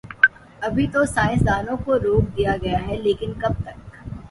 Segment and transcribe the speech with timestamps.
[0.61, 3.77] ابھی تو سائنس دانوں کو روک دیا گیا ہے، لیکن کب تک؟